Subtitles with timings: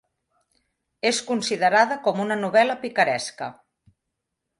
[1.09, 3.51] És considerada com una novel·la picaresca.